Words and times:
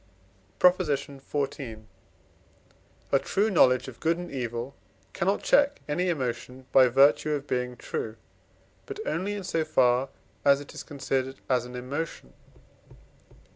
PROP. 0.57 0.79
XIV. 0.79 1.83
A 3.11 3.19
true 3.19 3.51
knowledge 3.51 3.87
of 3.87 3.99
good 3.99 4.17
and 4.17 4.31
evil 4.31 4.73
cannot 5.13 5.43
check 5.43 5.79
any 5.87 6.09
emotion 6.09 6.65
by 6.71 6.87
virtue 6.87 7.33
of 7.33 7.45
being 7.45 7.77
true, 7.77 8.15
but 8.87 8.99
only 9.05 9.33
in 9.35 9.43
so 9.43 9.63
far 9.63 10.09
as 10.43 10.59
it 10.59 10.73
is 10.73 10.81
considered 10.81 11.35
as 11.47 11.65
an 11.65 11.75
emotion. 11.75 12.33